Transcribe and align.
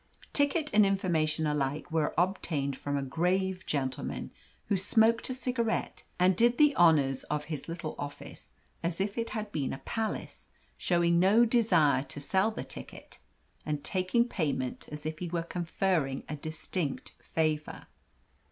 Ticket 0.33 0.71
and 0.73 0.83
information 0.83 1.45
alike 1.45 1.91
were 1.91 2.11
obtained 2.17 2.75
from 2.75 2.97
a 2.97 3.03
grave 3.03 3.67
gentleman 3.67 4.31
who 4.65 4.75
smoked 4.75 5.29
a 5.29 5.33
cigarette, 5.35 6.01
and 6.17 6.35
did 6.35 6.57
the 6.57 6.75
honours 6.75 7.21
of 7.25 7.43
his 7.53 7.67
little 7.69 7.93
office 7.99 8.51
as 8.81 8.99
if 8.99 9.15
it 9.15 9.29
had 9.29 9.51
been 9.51 9.71
a 9.71 9.77
palace 9.85 10.49
showing 10.75 11.19
no 11.19 11.45
desire 11.45 12.01
to 12.01 12.19
sell 12.19 12.49
the 12.49 12.63
ticket, 12.63 13.19
and 13.63 13.83
taking 13.83 14.27
payment 14.27 14.89
as 14.91 15.05
if 15.05 15.19
he 15.19 15.27
were 15.29 15.43
conferring 15.43 16.23
a 16.27 16.35
distinct 16.35 17.11
favour. 17.19 17.85